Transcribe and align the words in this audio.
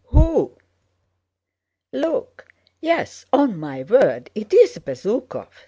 Who?" 0.07 0.57
"Look! 1.93 2.47
Yes, 2.81 3.27
on 3.31 3.55
my 3.59 3.83
word, 3.83 4.31
it's 4.33 4.79
Bezúkhov!" 4.79 5.49